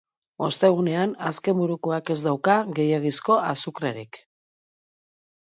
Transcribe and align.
Ostegunetan 0.45 1.11
azkenburukoak 1.31 2.09
ez 2.15 2.17
dauka 2.29 2.57
gehiegizko 2.81 3.37
azukrerik. 3.53 4.21